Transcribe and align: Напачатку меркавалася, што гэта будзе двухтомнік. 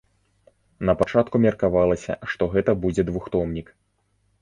Напачатку 0.91 1.35
меркавалася, 1.45 2.19
што 2.35 2.51
гэта 2.57 2.71
будзе 2.83 3.09
двухтомнік. 3.11 3.67